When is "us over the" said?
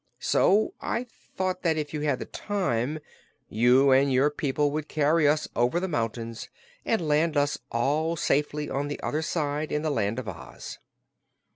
5.27-5.87